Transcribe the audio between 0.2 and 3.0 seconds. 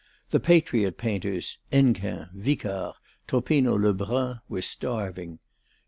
The patriot painters Hennequin, Wicar,